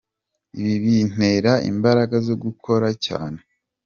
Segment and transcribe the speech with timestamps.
[0.59, 3.39] Ibi bintera imbaraga zo gukora cyane.